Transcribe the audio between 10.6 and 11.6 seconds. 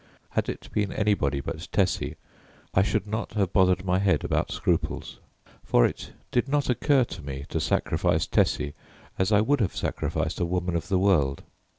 of the world.